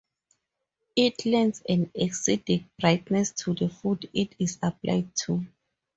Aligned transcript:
It 0.95 1.27
lends 1.27 1.61
an 1.69 1.85
acidic 1.95 2.67
brightness 2.79 3.33
to 3.33 3.53
the 3.53 3.69
foods 3.69 4.07
it 4.15 4.33
is 4.39 4.57
applied 4.63 5.15
to. 5.27 5.45